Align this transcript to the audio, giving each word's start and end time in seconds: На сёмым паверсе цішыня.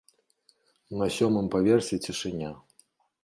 На 1.01 1.09
сёмым 1.17 1.51
паверсе 1.55 1.95
цішыня. 2.09 2.51